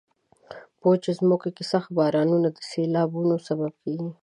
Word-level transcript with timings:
په 0.77 0.85
وچو 0.91 1.11
ځمکو 1.19 1.49
کې 1.55 1.63
سخت 1.71 1.89
بارانونه 1.97 2.47
د 2.51 2.57
سیلابونو 2.69 3.35
سبب 3.47 3.71
کیږي. 3.83 4.09